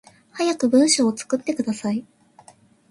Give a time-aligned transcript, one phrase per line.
[0.33, 2.03] 早く文章作ってください